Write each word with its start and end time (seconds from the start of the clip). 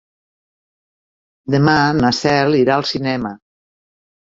Demà 1.57 1.77
na 1.99 2.11
Cel 2.23 2.59
irà 2.63 2.81
al 2.81 2.89
cinema. 2.95 3.35